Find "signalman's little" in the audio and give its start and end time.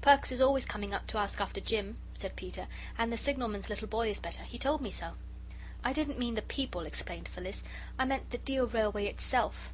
3.16-3.86